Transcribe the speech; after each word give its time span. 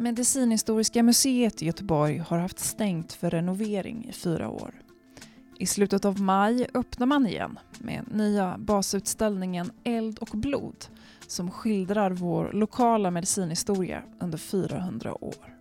Medicinhistoriska 0.00 1.02
museet 1.02 1.62
i 1.62 1.66
Göteborg 1.66 2.18
har 2.18 2.38
haft 2.38 2.58
stängt 2.58 3.12
för 3.12 3.30
renovering 3.30 4.06
i 4.08 4.12
fyra 4.12 4.48
år. 4.48 4.74
I 5.58 5.66
slutet 5.66 6.04
av 6.04 6.20
maj 6.20 6.66
öppnar 6.74 7.06
man 7.06 7.26
igen 7.26 7.58
med 7.78 8.04
nya 8.12 8.58
basutställningen 8.58 9.70
Eld 9.84 10.18
och 10.18 10.28
blod 10.32 10.86
som 11.26 11.50
skildrar 11.50 12.10
vår 12.10 12.50
lokala 12.52 13.10
medicinhistoria 13.10 14.02
under 14.20 14.38
400 14.38 15.24
år. 15.24 15.58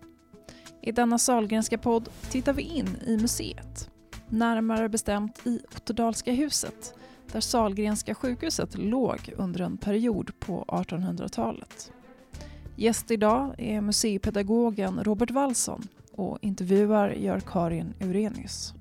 I 0.82 0.92
denna 0.92 1.18
Salgrenska 1.18 1.78
podd 1.78 2.10
tittar 2.30 2.54
vi 2.54 2.62
in 2.62 2.98
i 3.06 3.18
museet. 3.18 3.90
Närmare 4.28 4.90
bestämt 4.90 5.48
i 5.48 5.60
Otterdalska 5.76 6.32
huset 6.32 6.94
där 7.32 7.42
Salgrenska 7.42 8.16
sjukhuset 8.16 8.78
låg 8.78 9.34
under 9.38 9.62
en 9.62 9.78
period 9.78 10.32
på 10.40 10.66
1800-talet. 10.68 11.92
Gäst 12.80 13.12
idag 13.12 13.56
är 13.58 13.82
museipedagogen 13.82 15.04
Robert 15.04 15.32
Wallson 15.32 15.88
och 16.12 16.38
intervjuar 16.42 17.10
gör 17.10 17.40
Karin 17.40 17.94
Urenius. 18.00 18.74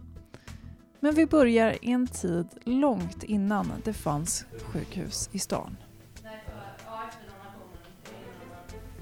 Men 1.00 1.14
vi 1.14 1.26
börjar 1.26 1.84
i 1.84 1.90
en 1.90 2.06
tid 2.06 2.46
långt 2.64 3.22
innan 3.22 3.72
det 3.84 3.92
fanns 3.92 4.44
sjukhus 4.62 5.30
i 5.32 5.38
stan. 5.38 5.76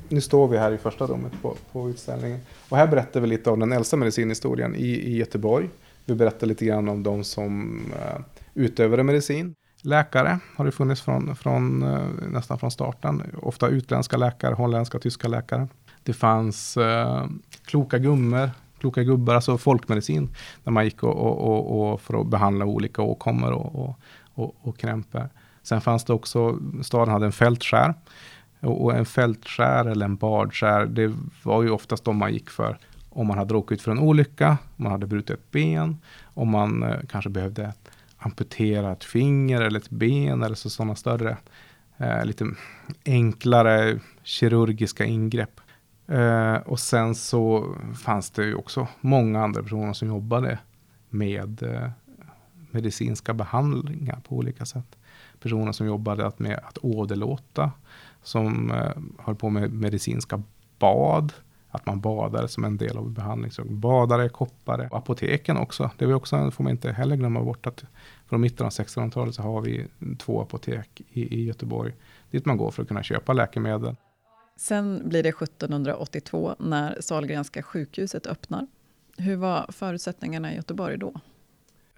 Nu 0.09 0.21
står 0.21 0.49
vi 0.49 0.59
här 0.59 0.73
i 0.73 0.79
första 0.79 1.07
rummet 1.07 1.33
på, 1.43 1.57
på 1.73 1.91
utställningen. 1.91 2.41
Och 2.69 2.77
här 2.77 2.87
berättar 2.87 3.21
vi 3.21 3.27
lite 3.27 3.51
om 3.51 3.61
den 3.61 3.73
äldsta 3.73 3.97
medicinhistorien 3.97 4.75
i, 4.75 4.87
i 4.87 5.17
Göteborg. 5.17 5.69
Vi 6.05 6.15
berättar 6.15 6.47
lite 6.47 6.65
grann 6.65 6.89
om 6.89 7.03
de 7.03 7.25
som 7.25 7.81
uh, 7.93 8.25
utövade 8.55 9.03
medicin. 9.03 9.55
Läkare 9.87 10.39
har 10.57 10.65
det 10.65 10.73
funnits 10.73 11.01
från, 11.01 11.37
från, 11.37 11.83
eh, 11.83 12.29
nästan 12.31 12.59
från 12.59 12.71
starten. 12.71 13.23
Ofta 13.43 13.69
utländska 13.69 14.17
läkare, 14.17 14.55
holländska, 14.55 14.99
tyska 14.99 15.29
läkare. 15.29 15.69
Det 16.03 16.13
fanns 16.13 16.77
eh, 16.77 17.27
kloka 17.65 17.99
gummor, 17.99 18.51
kloka 18.81 19.03
gubbar, 19.03 19.35
alltså 19.35 19.59
folkmedicin. 19.59 20.29
Där 20.65 20.73
man 20.73 20.85
gick 20.85 21.03
och, 21.03 21.17
och, 21.17 21.47
och, 21.47 21.93
och 21.93 22.01
för 22.01 22.21
att 22.21 22.27
behandla 22.27 22.65
olika 22.65 23.03
åkommor 23.03 23.53
och, 23.53 23.75
och, 23.75 23.99
och, 24.35 24.57
och 24.63 24.79
krämpor. 24.79 25.29
Sen 25.63 25.81
fanns 25.81 26.05
det 26.05 26.13
också, 26.13 26.59
staden 26.83 27.13
hade 27.13 27.27
en 27.27 27.33
fältskär. 27.33 27.95
Och 28.61 28.95
en 28.95 29.07
fältskär 29.07 29.85
eller 29.85 30.05
en 30.05 30.17
bardskär, 30.17 30.87
det 30.87 31.15
var 31.43 31.63
ju 31.63 31.71
oftast 31.71 32.05
de 32.05 32.17
man 32.17 32.33
gick 32.33 32.51
för 32.51 32.79
om 33.11 33.27
man 33.27 33.39
hade 33.39 33.55
råkat 33.55 33.73
ut 33.73 33.83
för 33.83 33.91
en 33.91 33.99
olycka, 33.99 34.49
om 34.77 34.85
man 34.85 34.93
hade 34.93 35.07
brutit 35.07 35.31
ett 35.31 35.51
ben, 35.51 35.99
om 36.25 36.51
man 36.51 36.83
eh, 36.83 36.97
kanske 37.09 37.31
behövde 37.31 37.73
amputera 38.27 38.93
ett 38.93 39.05
finger 39.05 39.61
eller 39.61 39.81
ett 39.81 39.91
ben 39.91 40.43
eller 40.43 40.55
så 40.55 40.71
sådana 40.71 40.95
större, 40.95 41.37
eh, 41.97 42.25
lite 42.25 42.47
enklare 43.05 44.01
kirurgiska 44.23 45.05
ingrepp. 45.05 45.61
Eh, 46.07 46.57
och 46.57 46.81
sen 46.81 47.15
så 47.15 47.75
fanns 47.95 48.31
det 48.31 48.45
ju 48.45 48.55
också 48.55 48.89
många 49.01 49.45
andra 49.45 49.63
personer 49.63 49.93
som 49.93 50.09
jobbade 50.09 50.59
med 51.11 51.63
eh, 51.63 51.91
medicinska 52.71 53.35
behandlingar 53.35 54.21
på 54.29 54.37
olika 54.37 54.65
sätt. 54.65 54.97
Personer 55.41 55.73
som 55.73 55.87
jobbade 55.87 56.33
med 56.37 56.61
att 56.69 56.79
åderlåta, 56.79 57.71
som 58.23 58.71
eh, 58.71 58.93
höll 59.19 59.35
på 59.35 59.51
med 59.51 59.73
medicinska 59.73 60.43
bad, 60.79 61.33
att 61.69 61.87
man 61.87 62.01
badade 62.01 62.49
som 62.49 62.65
en 62.65 62.77
del 62.77 62.99
av 62.99 63.11
behandlingen. 63.11 63.81
Badare, 63.81 64.29
koppare, 64.29 64.89
apoteken 64.93 65.57
också. 65.57 65.91
Det 65.99 66.07
var 66.07 66.15
också, 66.15 66.51
får 66.51 66.65
man 66.65 66.71
inte 66.71 66.93
heller 66.93 67.17
glömma 67.17 67.43
bort 67.43 67.67
att 67.67 67.85
från 68.29 68.41
mitten 68.41 68.67
av 68.67 68.73
1600-talet 68.73 69.35
så 69.35 69.43
har 69.43 69.61
vi 69.61 69.87
två 70.19 70.43
apotek 70.43 71.03
i, 71.09 71.35
i 71.41 71.45
Göteborg 71.45 71.93
dit 72.31 72.47
man 72.47 72.57
går 72.57 72.71
för 72.71 72.83
att 72.83 72.89
kunna 72.89 73.03
köpa 73.03 73.33
läkemedel. 73.33 73.97
Sen 74.57 75.09
blir 75.09 75.23
det 75.23 75.29
1782 75.29 76.57
när 76.59 77.01
Salgrenska 77.01 77.63
sjukhuset 77.63 78.27
öppnar. 78.27 78.67
Hur 79.19 79.37
var 79.37 79.67
förutsättningarna 79.69 80.53
i 80.53 80.57
Göteborg 80.57 80.99
då? 80.99 81.15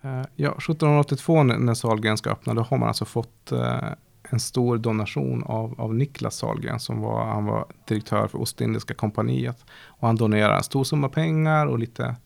Uh, 0.05 0.23
ja, 0.37 0.51
1782 0.51 1.43
när 1.43 1.75
Salgrenska 1.75 2.31
öppnade, 2.31 2.61
har 2.61 2.79
man 2.79 2.89
alltså 2.89 3.05
fått 3.05 3.53
uh, 3.53 3.93
en 4.23 4.41
stor 4.41 4.79
donation 4.79 5.45
av, 5.45 5.81
av 5.81 5.95
Niklas 5.95 6.37
Salgren 6.37 6.81
som 6.81 7.01
var, 7.01 7.25
han 7.25 7.45
var 7.45 7.67
direktör 7.89 8.29
för 8.29 8.39
Ostindiska 8.39 8.95
kompaniet. 8.95 9.65
Och 9.71 10.07
han 10.07 10.17
donerade 10.17 10.57
en 10.57 10.63
stor 10.63 10.85
summa 10.85 11.09
pengar 11.09 11.67
och 11.67 11.79
lite 11.79 12.17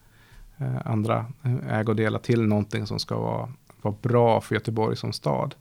uh, 0.60 0.78
andra 0.84 1.27
ägodelar 1.71 2.19
till 2.19 2.43
någonting 2.43 2.87
som 2.87 2.98
ska 2.98 3.19
vara, 3.19 3.53
var 3.82 3.94
bra 4.03 4.41
för 4.41 4.54
Göteborg 4.54 4.97
som 4.97 5.12
stad. 5.12 5.54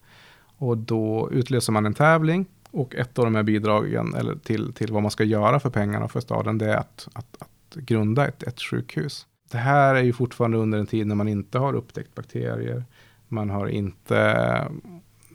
Och 0.57 0.77
då 0.77 1.29
utlöser 1.31 1.73
man 1.73 1.85
en 1.85 1.93
tävling 1.93 2.45
och 2.71 2.95
ett 2.95 3.19
av 3.19 3.25
de 3.25 3.35
här 3.35 3.43
bidragen 3.43 4.13
eller 4.15 4.35
till, 4.35 4.73
till 4.73 4.93
vad 4.93 5.01
man 5.01 5.11
ska 5.11 5.23
göra 5.23 5.59
för 5.59 5.69
pengarna 5.69 6.07
för 6.07 6.19
staden, 6.19 6.57
det 6.57 6.65
är 6.65 6.77
att, 6.77 7.07
att, 7.13 7.37
att 7.39 7.75
grunda 7.75 8.27
ett, 8.27 8.43
ett 8.43 8.61
sjukhus. 8.61 9.25
Det 9.51 9.57
här 9.57 9.95
är 9.95 10.03
ju 10.03 10.13
fortfarande 10.13 10.57
under 10.57 10.79
en 10.79 10.85
tid 10.85 11.07
när 11.07 11.15
man 11.15 11.27
inte 11.27 11.59
har 11.59 11.73
upptäckt 11.73 12.15
bakterier. 12.15 12.83
Man 13.27 13.49
har 13.49 13.67
inte 13.67 14.17
eh, 14.17 14.91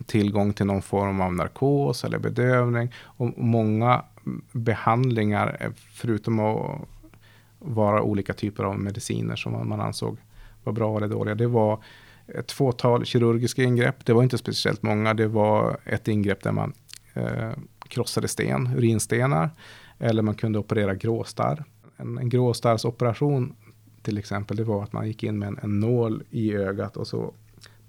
tillgång 0.07 0.53
till 0.53 0.67
någon 0.67 0.83
form 0.83 1.21
av 1.21 1.35
narkos 1.35 2.05
eller 2.05 2.19
bedövning. 2.19 2.93
Och 3.03 3.39
många 3.39 4.05
behandlingar, 4.53 5.73
förutom 5.75 6.41
att 6.41 6.81
vara 7.59 8.03
olika 8.03 8.33
typer 8.33 8.65
av 8.65 8.79
mediciner 8.79 9.37
som 9.37 9.53
man, 9.53 9.69
man 9.69 9.81
ansåg 9.81 10.17
var 10.65 10.73
bra 10.73 10.97
eller 10.97 11.09
dåliga, 11.09 11.35
det 11.35 11.47
var 11.47 11.79
ett 12.35 12.53
fåtal 12.53 13.05
kirurgiska 13.05 13.63
ingrepp. 13.63 14.05
Det 14.05 14.13
var 14.13 14.23
inte 14.23 14.39
speciellt 14.39 14.83
många. 14.83 15.15
Det 15.15 15.27
var 15.29 15.79
ett 15.85 16.09
ingrepp 16.09 16.43
där 16.43 16.53
man 16.53 16.73
eh, 17.15 17.51
krossade 17.89 18.29
sten, 18.29 18.71
urinstenar. 18.77 19.51
Eller 19.99 20.23
man 20.23 20.35
kunde 20.35 20.59
operera 20.59 20.95
gråstarr. 20.95 21.65
En, 21.97 22.19
en 22.19 22.29
gråstarrsoperation 22.29 23.55
till 24.03 24.19
exempel, 24.19 24.57
det 24.57 24.65
var 24.65 24.83
att 24.83 24.93
man 24.93 25.07
gick 25.07 25.23
in 25.23 25.39
med 25.39 25.49
en, 25.49 25.59
en 25.63 25.81
nål 25.81 26.23
i 26.31 26.55
ögat 26.55 26.97
och 26.97 27.07
så 27.07 27.35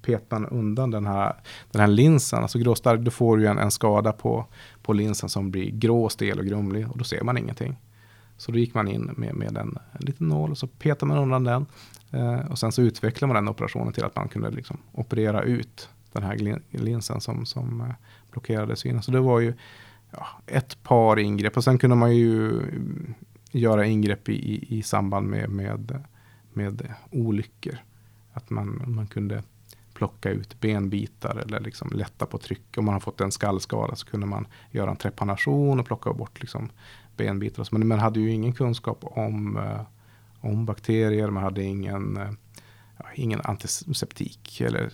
petade 0.02 0.42
man 0.42 0.50
undan 0.52 0.92
den 0.92 1.06
här, 1.06 1.36
den 1.72 1.82
här 1.82 1.88
linsen. 1.88 2.42
Alltså 2.42 2.60
gråstarr, 2.60 2.98
då 2.98 3.12
får 3.12 3.38
du 3.38 3.48
en, 3.48 3.58
en 3.58 3.72
skada 3.72 4.12
på, 4.12 4.46
på 4.82 4.94
linsen 4.94 5.30
som 5.30 5.52
blir 5.52 5.72
grå, 5.72 6.10
stel 6.10 6.40
och 6.40 6.46
grumlig 6.46 6.92
och 6.92 6.98
då 6.98 7.04
ser 7.04 7.24
man 7.24 7.38
ingenting. 7.38 7.78
Så 8.38 8.52
då 8.52 8.58
gick 8.58 8.74
man 8.74 8.88
in 8.88 9.14
med, 9.18 9.36
med 9.36 9.58
en, 9.58 9.78
en 9.92 10.06
liten 10.06 10.28
nål 10.28 10.52
och 10.52 10.58
så 10.58 10.68
petade 10.68 11.06
man 11.06 11.18
undan 11.18 11.44
den. 11.44 11.66
Eh, 12.12 12.52
och 12.52 12.60
sen 12.60 12.72
så 12.72 12.82
utvecklade 12.82 13.34
man 13.34 13.44
den 13.44 13.52
operationen 13.52 13.94
till 13.94 14.04
att 14.04 14.16
man 14.16 14.28
kunde 14.28 14.52
liksom 14.52 14.78
operera 14.92 15.42
ut 15.42 15.90
den 16.12 16.24
här 16.24 16.60
linsen 16.70 17.22
som, 17.22 17.46
som 17.46 17.82
eh, 17.82 17.88
blockerade 18.32 18.76
synen. 18.76 19.02
Så 19.02 19.12
det 19.12 19.20
var 19.20 19.40
ju 19.40 19.54
ja, 20.12 20.28
ett 20.46 20.84
par 20.84 21.20
ingrepp 21.20 21.58
och 21.58 21.64
sen 21.64 21.78
kunde 21.78 21.96
man 21.96 22.16
ju 22.16 22.50
mm, 22.60 23.14
göra 23.52 23.86
ingrepp 23.86 24.30
i, 24.30 24.34
i, 24.34 24.78
i 24.78 24.84
samband 24.84 25.28
med, 25.28 25.50
med, 25.50 26.04
med 26.54 26.94
olyckor. 27.12 27.78
Att 28.34 28.50
man, 28.50 28.84
man 28.88 29.08
kunde 29.08 29.44
plocka 29.98 30.30
ut 30.30 30.60
benbitar 30.60 31.36
eller 31.36 31.60
liksom 31.60 31.90
lätta 31.94 32.26
på 32.26 32.38
tryck. 32.38 32.78
Om 32.78 32.86
man 32.86 32.94
har 32.94 33.00
fått 33.00 33.22
en 33.22 33.32
skallskada 33.32 33.96
så 33.96 34.06
kunde 34.06 34.26
man 34.26 34.48
göra 34.72 34.92
en 34.92 34.98
trepanation 34.98 35.80
och 35.80 35.86
plocka 35.86 36.14
bort 36.14 36.42
liksom 36.42 36.70
benbitar. 37.16 37.68
Men 37.72 37.88
man 37.88 38.00
hade 38.00 38.20
ju 38.20 38.32
ingen 38.32 38.54
kunskap 38.54 39.00
om, 39.02 39.58
eh, 39.58 39.82
om 40.42 40.66
bakterier, 40.66 41.30
man 41.30 41.44
hade 41.44 41.64
ingen 41.64 42.18
eh, 42.18 42.32
ingen 43.16 43.42
antiseptik 43.42 44.62
eller 44.62 44.92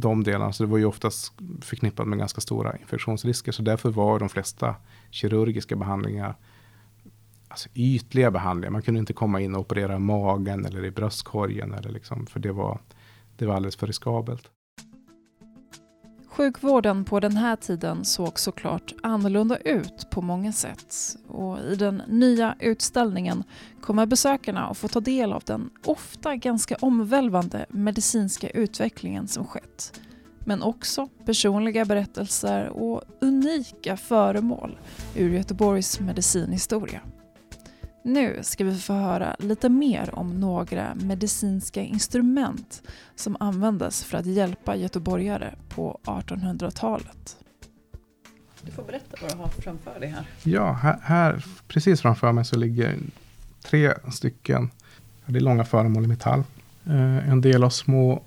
de 0.00 0.24
delarna. 0.24 0.52
Så 0.52 0.62
det 0.62 0.70
var 0.70 0.78
ju 0.78 0.84
oftast 0.84 1.32
förknippat 1.60 2.06
med 2.08 2.18
ganska 2.18 2.40
stora 2.40 2.76
infektionsrisker. 2.76 3.52
Så 3.52 3.62
därför 3.62 3.90
var 3.90 4.18
de 4.18 4.28
flesta 4.28 4.74
kirurgiska 5.10 5.76
behandlingar 5.76 6.36
alltså 7.48 7.68
ytliga 7.74 8.30
behandlingar. 8.30 8.72
Man 8.72 8.82
kunde 8.82 9.00
inte 9.00 9.12
komma 9.12 9.40
in 9.40 9.54
och 9.54 9.60
operera 9.60 9.98
magen 9.98 10.64
eller 10.64 10.84
i 10.84 10.90
bröstkorgen. 10.90 11.74
Eller 11.74 11.90
liksom, 11.90 12.26
för 12.26 12.40
det 12.40 12.52
var, 12.52 12.80
det 13.38 13.46
var 13.46 13.54
alldeles 13.54 13.76
för 13.76 13.86
riskabelt. 13.86 14.50
Sjukvården 16.36 17.04
på 17.04 17.20
den 17.20 17.36
här 17.36 17.56
tiden 17.56 18.04
såg 18.04 18.38
såklart 18.38 18.94
annorlunda 19.02 19.56
ut 19.56 20.10
på 20.10 20.22
många 20.22 20.52
sätt 20.52 20.94
och 21.28 21.58
i 21.58 21.76
den 21.76 22.02
nya 22.08 22.54
utställningen 22.60 23.44
kommer 23.80 24.06
besökarna 24.06 24.66
att 24.66 24.78
få 24.78 24.88
ta 24.88 25.00
del 25.00 25.32
av 25.32 25.42
den 25.46 25.70
ofta 25.84 26.36
ganska 26.36 26.76
omvälvande 26.80 27.66
medicinska 27.68 28.48
utvecklingen 28.48 29.28
som 29.28 29.46
skett. 29.46 30.00
Men 30.38 30.62
också 30.62 31.08
personliga 31.24 31.84
berättelser 31.84 32.68
och 32.68 33.02
unika 33.20 33.96
föremål 33.96 34.78
ur 35.14 35.30
Göteborgs 35.30 36.00
medicinhistoria. 36.00 37.00
Nu 38.06 38.38
ska 38.42 38.64
vi 38.64 38.78
få 38.78 38.92
höra 38.92 39.36
lite 39.38 39.68
mer 39.68 40.10
om 40.14 40.40
några 40.40 40.94
medicinska 40.94 41.82
instrument 41.82 42.82
som 43.16 43.36
användes 43.40 44.04
för 44.04 44.18
att 44.18 44.26
hjälpa 44.26 44.76
göteborgare 44.76 45.54
på 45.68 45.98
1800-talet. 46.04 47.36
Du 48.62 48.72
får 48.72 48.82
berätta 48.82 49.16
vad 49.22 49.30
du 49.30 49.36
har 49.36 49.48
framför 49.48 50.00
dig 50.00 50.08
här. 50.08 50.24
Ja, 50.42 50.72
här, 50.72 50.98
här 51.02 51.44
precis 51.68 52.00
framför 52.00 52.32
mig 52.32 52.44
så 52.44 52.56
ligger 52.56 52.98
tre 53.62 53.94
stycken, 54.12 54.70
det 55.26 55.38
är 55.38 55.40
långa 55.40 55.64
föremål 55.64 56.04
i 56.04 56.06
metall. 56.06 56.42
Eh, 56.84 57.28
en 57.30 57.40
del 57.40 57.64
av 57.64 57.70
små 57.70 58.22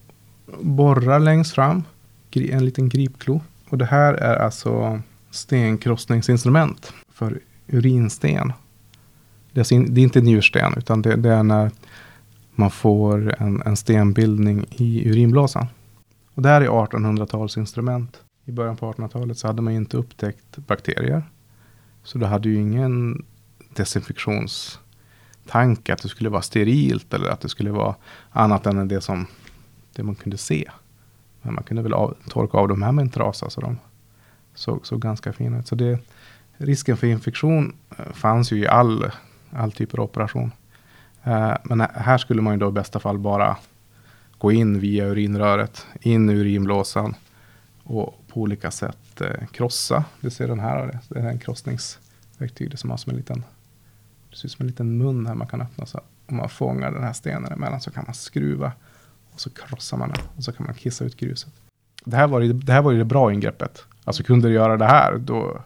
borrar 0.62 1.20
längst 1.20 1.54
fram, 1.54 1.84
en 2.32 2.66
liten 2.66 2.90
gripklo. 2.90 3.42
Och 3.70 3.78
det 3.78 3.86
här 3.86 4.14
är 4.14 4.36
alltså 4.36 5.02
stenkrossningsinstrument 5.32 6.94
för 7.10 7.40
urinsten 7.68 8.54
det 9.54 9.72
är, 9.72 9.90
det 9.90 10.02
är 10.02 10.04
inte 10.04 10.22
njursten, 10.22 10.74
utan 10.78 11.02
det, 11.02 11.16
det 11.16 11.30
är 11.30 11.44
när 11.44 11.72
man 12.56 12.72
får 12.72 13.42
en, 13.42 13.62
en 13.66 13.78
stenbildning 13.78 14.66
i 14.70 15.10
urinblåsan. 15.10 15.68
Och 16.34 16.42
det 16.42 16.50
här 16.50 16.62
är 16.62 16.68
1800-talsinstrument. 16.68 18.18
I 18.46 18.52
början 18.52 18.78
på 18.78 18.94
1800-talet 18.94 19.38
så 19.38 19.48
hade 19.48 19.62
man 19.62 19.74
inte 19.74 19.98
upptäckt 19.98 20.58
bakterier. 20.58 21.24
Så 22.04 22.18
du 22.18 22.26
hade 22.26 22.50
ju 22.50 22.56
ingen 22.56 23.26
desinfektionstanke 23.74 25.94
att 25.94 26.02
det 26.02 26.10
skulle 26.10 26.30
vara 26.30 26.42
sterilt 26.42 27.14
eller 27.14 27.30
att 27.30 27.42
det 27.42 27.50
skulle 27.50 27.72
vara 27.72 27.96
annat 28.32 28.66
än 28.66 28.88
det 28.88 29.02
som 29.02 29.28
det 29.96 30.04
man 30.04 30.16
kunde 30.16 30.38
se. 30.38 30.70
Men 31.42 31.54
man 31.54 31.64
kunde 31.64 31.84
väl 31.84 31.94
av, 31.94 32.16
torka 32.30 32.58
av 32.58 32.68
de 32.68 32.82
här 32.82 32.92
med 32.92 33.02
en 33.02 33.10
trasa 33.10 33.50
så 33.50 33.62
de 33.62 33.78
såg, 34.54 34.88
såg 34.88 35.02
ganska 35.02 35.34
fina 35.34 35.60
ut. 35.60 35.68
Så 35.68 35.76
det, 35.76 36.00
risken 36.58 36.98
för 36.98 37.08
infektion 37.08 37.76
eh, 37.98 38.06
fanns 38.14 38.52
ju 38.52 38.58
i 38.58 38.68
all, 38.68 39.12
all 39.54 39.72
typ 39.72 39.94
av 39.94 40.00
operation. 40.00 40.52
Eh, 41.24 41.54
men 41.64 41.80
här 41.80 42.18
skulle 42.18 42.42
man 42.42 42.54
ju 42.54 42.60
då 42.60 42.70
i 42.70 42.72
bästa 42.72 43.00
fall 43.00 43.18
bara 43.18 43.58
gå 44.38 44.52
in 44.52 44.80
via 44.80 45.06
urinröret, 45.06 45.86
in 46.02 46.30
i 46.30 46.34
urinblåsan 46.34 47.16
och 47.84 48.24
på 48.28 48.42
olika 48.42 48.72
sätt 48.72 49.22
eh, 49.22 49.48
krossa. 49.52 50.06
Du 50.22 50.30
ser 50.30 50.48
den 50.48 50.60
här, 50.60 51.00
det 51.10 51.20
är 51.20 51.30
en 51.30 51.40
krossningsverktyg 51.40 52.72
det 52.72 52.78
som 52.78 52.90
har 52.90 52.98
som 52.98 53.10
en 53.10 53.18
liten, 53.18 53.44
det 54.30 54.38
ser 54.38 54.46
ut 54.46 54.52
som 54.52 54.64
en 54.64 54.68
liten 54.68 54.98
mun 54.98 55.28
här 55.28 55.36
man 55.36 55.48
kan 55.48 55.62
öppna. 55.62 55.86
Så 55.86 56.02
om 56.28 56.38
man 56.38 56.50
fångar 56.50 56.92
den 56.92 57.04
här 57.04 57.14
stenen 57.14 57.52
emellan 57.52 57.82
så 57.82 57.92
kan 57.92 58.04
man 58.08 58.14
skruva 58.14 58.72
och 59.34 59.40
så 59.40 59.50
krossar 59.50 59.98
man 59.98 60.10
den 60.10 60.22
och 60.38 60.44
så 60.44 60.52
kan 60.52 60.66
man 60.66 60.76
kissa 60.76 61.06
ut 61.06 61.18
gruset. 61.18 61.54
Det 62.06 62.16
här 62.16 62.28
var 62.28 62.40
ju 62.40 62.54
det, 62.54 62.74
här 62.74 62.82
var 62.82 62.92
ju 62.92 62.98
det 62.98 63.06
bra 63.06 63.34
ingreppet. 63.34 63.84
Alltså 64.04 64.24
kunde 64.24 64.48
du 64.48 64.54
göra 64.54 64.78
det 64.78 64.86
här, 64.86 65.18
då, 65.18 65.62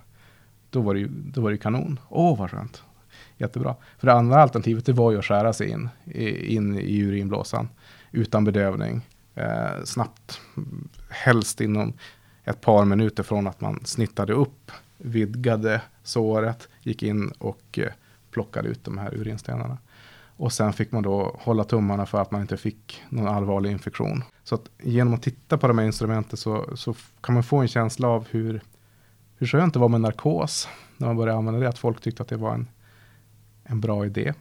då, 0.70 0.82
var, 0.82 0.94
det 0.94 1.00
ju, 1.00 1.08
då 1.08 1.42
var 1.42 1.52
det 1.52 1.58
kanon. 1.58 2.00
Åh, 2.10 2.34
oh, 2.34 2.40
vad 2.40 2.52
skönt. 2.52 2.84
Jättebra. 3.44 3.76
För 3.98 4.08
det 4.08 4.14
andra 4.14 4.42
alternativet 4.42 4.86
det 4.86 4.94
var 4.94 5.12
ju 5.12 5.18
att 5.18 5.26
skära 5.26 5.54
sig 5.54 5.70
in, 5.70 5.90
in 6.48 6.80
i 6.80 7.00
urinblåsan 7.00 7.70
utan 8.12 8.44
bedövning. 8.44 9.02
Eh, 9.36 9.84
snabbt, 9.84 10.42
helst 11.10 11.62
inom 11.62 11.94
ett 12.44 12.62
par 12.62 12.86
minuter 12.86 13.24
från 13.24 13.48
att 13.48 13.62
man 13.62 13.80
snittade 13.86 14.34
upp, 14.34 14.72
vidgade 14.98 15.82
såret, 16.04 16.70
gick 16.82 17.04
in 17.04 17.32
och 17.38 17.80
eh, 17.80 17.92
plockade 18.32 18.70
ut 18.70 18.84
de 18.84 18.98
här 18.98 19.14
urinstenarna. 19.14 19.78
Och 20.38 20.54
sen 20.54 20.74
fick 20.74 20.92
man 20.92 21.04
då 21.04 21.36
hålla 21.40 21.64
tummarna 21.64 22.06
för 22.06 22.22
att 22.22 22.32
man 22.32 22.42
inte 22.42 22.58
fick 22.58 23.04
någon 23.10 23.28
allvarlig 23.28 23.72
infektion. 23.72 24.24
Så 24.44 24.56
att 24.56 24.70
genom 24.82 25.14
att 25.14 25.22
titta 25.22 25.58
på 25.58 25.68
de 25.68 25.78
här 25.78 25.86
instrumenten 25.86 26.38
så, 26.38 26.78
så 26.78 26.96
kan 27.22 27.34
man 27.34 27.44
få 27.44 27.58
en 27.58 27.68
känsla 27.68 28.08
av 28.08 28.28
hur, 28.30 28.62
hur 29.38 29.48
skönt 29.48 29.74
det 29.74 29.80
var 29.80 29.90
med 29.90 30.02
narkos 30.02 30.68
när 30.98 31.08
man 31.08 31.18
började 31.18 31.38
använda 31.38 31.60
det. 31.60 31.70
Att 31.70 31.80
folk 31.80 32.02
tyckte 32.02 32.24
att 32.24 32.30
det 32.30 32.38
var 32.38 32.54
en, 32.54 32.68
en 33.64 33.82
bra 33.82 34.06
idé. 34.06 34.34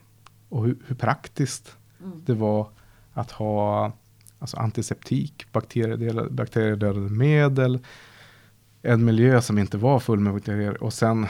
Och 0.49 0.65
hur, 0.65 0.77
hur 0.87 0.95
praktiskt 0.95 1.77
mm. 1.99 2.21
det 2.25 2.33
var 2.33 2.69
att 3.13 3.31
ha 3.31 3.91
alltså 4.39 4.57
antiseptik, 4.57 5.45
bakteriedödande 5.51 7.09
medel, 7.09 7.79
en 8.81 9.05
miljö 9.05 9.41
som 9.41 9.57
inte 9.57 9.77
var 9.77 9.99
full 9.99 10.19
med 10.19 10.33
bakterier 10.33 10.83
och 10.83 10.93
sen 10.93 11.27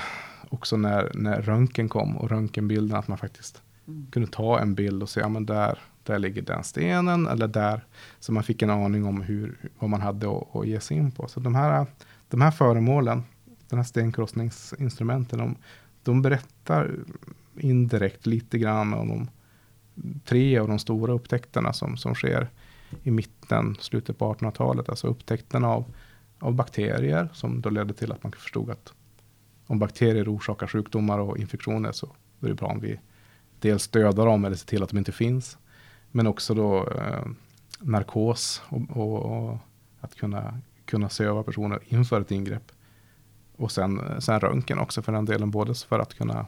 också 0.49 0.77
när, 0.77 1.11
när 1.13 1.41
röntgen 1.41 1.89
kom 1.89 2.17
och 2.17 2.29
röntgenbilden 2.29 2.97
att 2.97 3.07
man 3.07 3.17
faktiskt 3.17 3.61
mm. 3.87 4.07
kunde 4.11 4.27
ta 4.27 4.59
en 4.59 4.75
bild 4.75 5.03
och 5.03 5.09
se, 5.09 5.19
ja 5.19 5.29
men 5.29 5.45
där, 5.45 5.79
där 6.03 6.19
ligger 6.19 6.41
den 6.41 6.63
stenen 6.63 7.27
eller 7.27 7.47
där. 7.47 7.85
Så 8.19 8.31
man 8.31 8.43
fick 8.43 8.61
en 8.61 8.69
aning 8.69 9.05
om 9.05 9.21
hur, 9.21 9.69
vad 9.79 9.89
man 9.89 10.01
hade 10.01 10.37
att, 10.37 10.55
att 10.55 10.67
ge 10.67 10.79
sig 10.79 10.97
in 10.97 11.11
på. 11.11 11.27
Så 11.27 11.39
de 11.39 11.55
här, 11.55 11.85
de 12.29 12.41
här 12.41 12.51
föremålen, 12.51 13.23
de 13.69 13.75
här 13.75 13.83
stenkrossningsinstrumenten, 13.83 15.39
de, 15.39 15.55
de 16.03 16.21
berättar 16.21 16.91
indirekt 17.57 18.25
lite 18.25 18.57
grann 18.57 18.93
om 18.93 19.07
de 19.07 19.27
tre 20.25 20.57
av 20.57 20.67
de 20.67 20.79
stora 20.79 21.13
upptäckterna 21.13 21.73
som, 21.73 21.97
som 21.97 22.15
sker 22.15 22.49
i 23.03 23.11
mitten, 23.11 23.75
slutet 23.79 24.17
på 24.17 24.33
1800-talet. 24.33 24.89
Alltså 24.89 25.07
upptäckten 25.07 25.63
av, 25.65 25.85
av 26.39 26.53
bakterier 26.53 27.29
som 27.33 27.61
då 27.61 27.69
ledde 27.69 27.93
till 27.93 28.11
att 28.11 28.23
man 28.23 28.31
förstod 28.31 28.69
att 28.69 28.93
om 29.67 29.79
bakterier 29.79 30.35
orsakar 30.35 30.67
sjukdomar 30.67 31.19
och 31.19 31.37
infektioner 31.37 31.91
så 31.91 32.15
är 32.41 32.47
det 32.47 32.53
bra 32.53 32.67
om 32.67 32.79
vi 32.79 32.99
dels 33.59 33.87
dödar 33.87 34.25
dem 34.25 34.45
eller 34.45 34.55
ser 34.55 34.67
till 34.67 34.83
att 34.83 34.89
de 34.89 34.97
inte 34.97 35.11
finns. 35.11 35.57
Men 36.11 36.27
också 36.27 36.53
då 36.53 36.87
eh, 36.89 37.25
narkos 37.79 38.61
och, 38.69 38.97
och, 38.97 39.47
och, 39.49 39.57
att 39.99 40.15
kunna, 40.15 40.59
kunna 40.85 41.09
söva 41.09 41.43
personer 41.43 41.79
inför 41.85 42.21
ett 42.21 42.31
ingrepp. 42.31 42.71
Och 43.55 43.71
sen, 43.71 43.99
eh, 43.99 44.19
sen 44.19 44.39
röntgen 44.39 44.79
också 44.79 45.01
för 45.01 45.11
den 45.11 45.25
delen, 45.25 45.51
både 45.51 45.75
för 45.75 45.99
att 45.99 46.13
kunna 46.13 46.45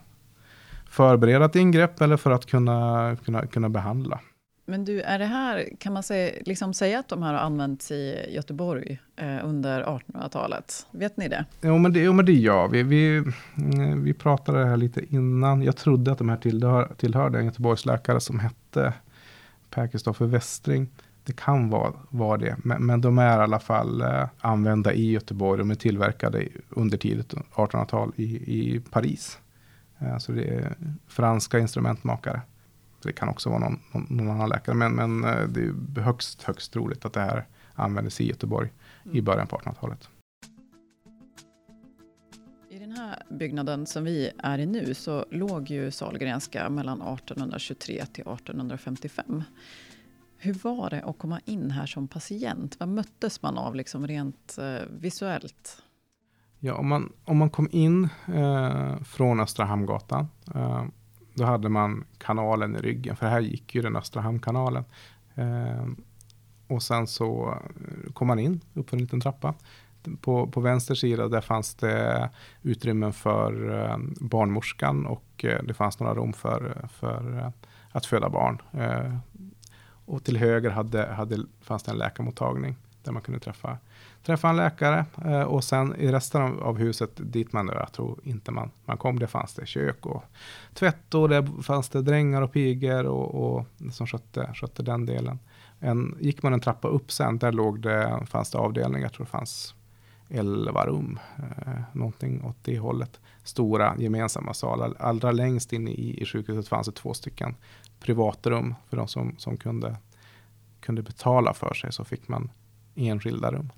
förbereda 0.89 1.45
ett 1.45 1.55
ingrepp 1.55 2.01
eller 2.01 2.17
för 2.17 2.31
att 2.31 2.45
kunna, 2.45 3.17
kunna, 3.25 3.47
kunna 3.47 3.69
behandla. 3.69 4.19
Men 4.67 4.85
du, 4.85 5.01
är 5.01 5.19
det 5.19 5.25
här, 5.25 5.69
kan 5.79 5.93
man 5.93 6.03
säga, 6.03 6.33
liksom 6.45 6.73
säga 6.73 6.99
att 6.99 7.07
de 7.07 7.23
här 7.23 7.33
har 7.33 7.39
använts 7.39 7.91
i 7.91 8.25
Göteborg 8.29 8.99
eh, 9.15 9.45
under 9.45 9.83
1800-talet? 9.83 10.87
Vet 10.91 11.17
ni 11.17 11.27
det? 11.27 11.45
Jo, 11.61 11.77
men 11.77 11.93
det, 11.93 11.99
jo, 11.99 12.13
men 12.13 12.25
det 12.25 12.33
gör 12.33 12.67
vi. 12.67 12.83
vi. 12.83 13.23
Mm, 13.57 14.03
vi 14.03 14.13
pratade 14.13 14.65
här 14.65 14.77
lite 14.77 15.15
innan. 15.15 15.61
Jag 15.61 15.77
trodde 15.77 16.11
att 16.11 16.17
de 16.17 16.29
här 16.29 16.37
tillhör, 16.37 16.91
tillhörde 16.97 17.39
en 17.39 17.45
Göteborgsläkare 17.45 18.19
som 18.19 18.39
hette 18.39 18.93
Per 19.69 19.87
Kristoffer 19.87 20.25
Westring. 20.25 20.89
Det 21.23 21.33
kan 21.33 21.69
vara, 21.69 21.93
vara 22.09 22.37
det, 22.37 22.55
men, 22.63 22.85
men 22.85 23.01
de 23.01 23.17
är 23.17 23.39
i 23.39 23.43
alla 23.43 23.59
fall 23.59 24.01
eh, 24.01 24.27
använda 24.39 24.93
i 24.93 25.11
Göteborg. 25.11 25.59
De 25.59 25.71
är 25.71 25.75
tillverkade 25.75 26.47
under 26.69 26.97
tidigt 26.97 27.33
1800-tal 27.33 28.11
i, 28.15 28.23
i 28.23 28.81
Paris. 28.91 29.39
Eh, 29.99 30.17
så 30.17 30.31
det 30.31 30.43
är 30.43 30.75
franska 31.07 31.59
instrumentmakare. 31.59 32.41
Det 33.03 33.13
kan 33.13 33.29
också 33.29 33.49
vara 33.49 33.59
någon, 33.59 33.79
någon 34.09 34.29
annan 34.29 34.49
läkare, 34.49 34.75
men, 34.75 34.95
men 34.95 35.23
eh, 35.23 35.47
det 35.47 35.61
är 35.61 36.01
högst, 36.01 36.43
högst 36.43 36.73
troligt 36.73 37.05
att 37.05 37.13
det 37.13 37.19
här 37.19 37.45
användes 37.73 38.21
i 38.21 38.27
Göteborg 38.27 38.73
mm. 39.05 39.17
i 39.17 39.21
början 39.21 39.47
på 39.47 39.57
1800-talet. 39.57 40.09
I 42.69 42.79
den 42.79 42.91
här 42.91 43.23
byggnaden 43.29 43.85
som 43.85 44.03
vi 44.03 44.31
är 44.37 44.59
i 44.59 44.65
nu 44.65 44.93
så 44.93 45.25
låg 45.31 45.69
ju 45.69 45.91
Salgrenska 45.91 46.69
mellan 46.69 47.01
1823 47.01 48.05
till 48.05 48.23
1855. 48.23 49.43
Hur 50.37 50.53
var 50.53 50.89
det 50.89 51.01
att 51.03 51.17
komma 51.17 51.39
in 51.45 51.71
här 51.71 51.85
som 51.85 52.07
patient? 52.07 52.79
Vad 52.79 52.89
möttes 52.89 53.41
man 53.41 53.57
av 53.57 53.75
liksom 53.75 54.07
rent 54.07 54.57
eh, 54.57 54.87
visuellt? 54.99 55.83
Ja, 56.65 56.73
om 56.73 56.87
man, 56.87 57.13
om 57.25 57.37
man 57.37 57.49
kom 57.49 57.67
in 57.71 58.09
eh, 58.35 58.95
från 59.03 59.39
Östra 59.39 59.65
Hamngatan, 59.65 60.27
eh, 60.55 60.83
då 61.33 61.43
hade 61.43 61.69
man 61.69 62.03
kanalen 62.17 62.75
i 62.75 62.79
ryggen, 62.79 63.15
för 63.15 63.27
här 63.27 63.39
gick 63.39 63.75
ju 63.75 63.81
den 63.81 63.95
Östra 63.95 64.21
Hamnkanalen. 64.21 64.83
Eh, 65.35 65.87
och 66.67 66.83
sen 66.83 67.07
så 67.07 67.49
eh, 67.49 68.13
kom 68.13 68.27
man 68.27 68.39
in 68.39 68.61
upp 68.73 68.89
för 68.89 68.97
en 68.97 69.01
liten 69.01 69.21
trappa. 69.21 69.53
På, 70.21 70.47
på 70.47 70.61
vänster 70.61 70.95
sida 70.95 71.27
där 71.27 71.41
fanns 71.41 71.75
det 71.75 72.29
utrymmen 72.61 73.13
för 73.13 73.81
eh, 73.83 73.97
barnmorskan 74.19 75.05
och 75.05 75.45
eh, 75.45 75.63
det 75.63 75.73
fanns 75.73 75.99
några 75.99 76.15
rum 76.15 76.33
för, 76.33 76.87
för 76.93 77.37
eh, 77.37 77.49
att 77.91 78.05
föda 78.05 78.29
barn. 78.29 78.61
Eh, 78.71 79.17
och 80.05 80.23
till 80.23 80.37
höger 80.37 80.69
hade, 80.69 81.05
hade, 81.05 81.37
fanns 81.61 81.83
det 81.83 81.91
en 81.91 81.97
läkarmottagning 81.97 82.75
där 83.05 83.11
man 83.11 83.21
kunde 83.21 83.39
träffa 83.39 83.77
träffa 84.25 84.49
en 84.49 84.55
läkare 84.55 85.05
eh, 85.25 85.41
och 85.41 85.63
sen 85.63 85.95
i 85.95 86.11
resten 86.11 86.41
av, 86.41 86.63
av 86.63 86.77
huset 86.77 87.11
dit 87.15 87.53
man, 87.53 87.67
jag 87.73 87.91
tror 87.91 88.19
inte 88.23 88.51
man, 88.51 88.71
man 88.85 88.97
kom, 88.97 89.19
det 89.19 89.27
fanns 89.27 89.53
det 89.53 89.65
kök 89.65 90.05
och 90.05 90.23
tvätt 90.73 91.13
och 91.13 91.29
det 91.29 91.47
fanns 91.63 91.89
det 91.89 92.01
drängar 92.01 92.41
och 92.41 92.51
pigor 92.51 93.05
och, 93.05 93.35
och 93.35 93.65
som 93.91 94.07
skötte, 94.07 94.51
skötte 94.53 94.83
den 94.83 95.05
delen. 95.05 95.39
En, 95.79 96.15
gick 96.19 96.43
man 96.43 96.53
en 96.53 96.59
trappa 96.59 96.87
upp 96.87 97.11
sen, 97.11 97.37
där 97.37 97.51
låg 97.51 97.79
det, 97.79 98.25
fanns 98.25 98.51
det 98.51 98.57
avdelningar, 98.57 99.05
jag 99.05 99.13
tror 99.13 99.25
det 99.25 99.31
fanns 99.31 99.75
11 100.29 100.85
rum, 100.85 101.19
eh, 101.37 101.81
någonting 101.93 102.43
åt 102.43 102.57
det 102.61 102.79
hållet. 102.79 103.19
Stora 103.43 103.95
gemensamma 103.97 104.53
salar. 104.53 104.93
Allra 104.99 105.31
längst 105.31 105.73
in 105.73 105.87
i, 105.87 106.21
i 106.21 106.25
sjukhuset 106.25 106.67
fanns 106.67 106.87
det 106.87 106.93
två 106.93 107.13
stycken 107.13 107.55
privatrum 107.99 108.75
för 108.89 108.97
de 108.97 109.07
som, 109.07 109.35
som 109.37 109.57
kunde, 109.57 109.97
kunde 110.79 111.01
betala 111.01 111.53
för 111.53 111.73
sig, 111.73 111.93
så 111.93 112.03
fick 112.03 112.27
man 112.27 112.49
enskilda 112.95 113.51
rum. 113.51 113.71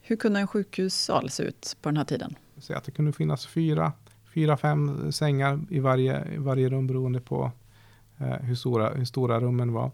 Hur 0.00 0.16
kunde 0.16 0.40
en 0.40 0.46
sjukhussal 0.46 1.30
se 1.30 1.42
ut 1.42 1.76
på 1.82 1.88
den 1.88 1.96
här 1.96 2.04
tiden? 2.04 2.34
Så 2.58 2.74
att 2.74 2.84
det 2.84 2.90
kunde 2.90 3.12
finnas 3.12 3.46
fyra, 3.46 3.92
fyra 4.34 4.56
fem 4.56 5.12
sängar 5.12 5.60
i 5.70 5.80
varje, 5.80 6.34
i 6.34 6.38
varje 6.38 6.68
rum 6.68 6.86
beroende 6.86 7.20
på 7.20 7.52
eh, 8.18 8.26
hur, 8.26 8.54
stora, 8.54 8.94
hur 8.94 9.04
stora 9.04 9.40
rummen 9.40 9.72
var. 9.72 9.90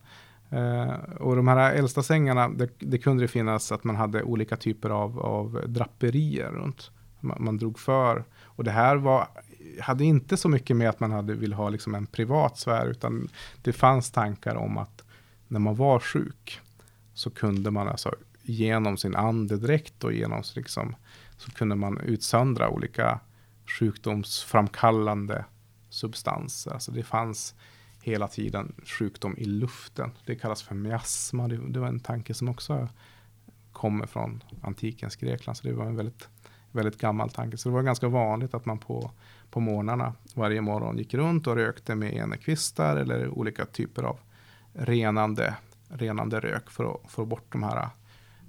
Eh, 0.51 0.93
och 1.21 1.37
de 1.37 1.49
här 1.49 1.73
äldsta 1.73 2.03
sängarna, 2.03 2.49
det, 2.49 2.69
det, 2.79 2.99
kunde 2.99 3.25
det 3.25 3.29
finnas 3.29 3.73
att 3.73 3.85
man 3.85 3.97
hade 3.97 4.23
olika 4.23 4.57
typer 4.57 4.91
av, 4.91 5.21
av 5.21 5.61
draperier 5.67 6.51
runt. 6.51 6.91
Man, 7.21 7.45
man, 7.45 7.59
drog 7.59 7.79
för. 7.79 8.25
Och 8.43 8.65
det 8.65 8.71
här 8.71 8.97
var, 8.97 9.29
hade 9.81 10.05
inte 10.05 10.37
så 10.37 10.49
mycket 10.49 10.77
med 10.77 10.89
att 10.89 11.01
man 11.01 11.13
hade, 11.13 11.35
ville 11.35 11.55
ha 11.55 11.69
liksom 11.69 11.95
en 11.95 12.07
privat 12.07 12.59
sfär, 12.59 12.87
utan 12.87 13.29
det 13.63 13.73
fanns 13.73 14.11
tankar 14.11 14.55
om 14.55 14.79
att 14.79 15.05
när 15.49 15.61
man 15.61 15.75
var 15.75 15.99
sjuk 15.99 16.61
så 17.15 17.31
kunde 17.31 17.71
man 17.71 17.89
alltså 17.89 18.15
genom 18.43 18.97
sin 18.97 19.17
andedräkt 19.17 20.05
och 20.05 20.13
genom 20.13 20.43
liksom, 20.55 20.97
så 21.37 21.51
kunde 21.51 21.75
man 21.75 22.01
utsöndra 22.01 22.69
olika 22.69 23.21
sjukdomsframkallande 23.79 25.45
substanser. 25.89 26.71
Alltså 26.71 26.93
det 26.93 27.03
fanns 27.03 27.55
hela 28.01 28.29
tiden 28.29 28.75
sjukdom 28.85 29.37
i 29.39 29.45
luften. 29.45 30.11
Det 30.27 30.35
kallas 30.35 30.63
för 30.63 30.75
miasma. 30.75 31.49
Det, 31.49 31.57
det 31.69 31.81
var 31.81 31.89
en 31.89 32.01
tanke 32.01 32.35
som 32.35 32.49
också 32.49 32.89
kommer 33.73 34.07
från 34.07 34.43
antikens 34.63 35.17
Grekland. 35.17 35.57
Så 35.57 35.69
det 35.69 35.75
var 35.75 35.87
en 35.87 35.97
väldigt, 35.97 36.29
väldigt 36.73 36.99
gammal 36.99 37.31
tanke. 37.31 37.57
Så 37.57 37.69
det 37.69 37.75
var 37.75 37.83
ganska 37.83 38.09
vanligt 38.09 38.55
att 38.55 38.67
man 38.67 38.79
på, 38.79 39.11
på 39.51 39.61
morgnarna 39.61 40.15
varje 40.35 40.61
morgon 40.61 40.99
gick 40.99 41.15
runt 41.15 41.47
och 41.47 41.57
rökte 41.57 41.95
med 41.95 42.15
enekvistar 42.15 42.97
eller 42.97 43.29
olika 43.29 43.67
typer 43.67 44.03
av 44.03 44.19
renande, 44.73 45.55
renande 45.93 46.41
rök 46.41 46.71
för 46.71 46.95
att 46.95 47.11
få 47.11 47.25
bort 47.25 47.53
de 47.53 47.63
här 47.63 47.89